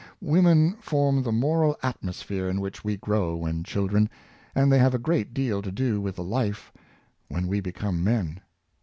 [0.23, 4.09] Women form the moral atmosphere in which we grow when children;
[4.55, 6.71] and the}' have a great deal to do with the life
[7.27, 8.41] when we become men.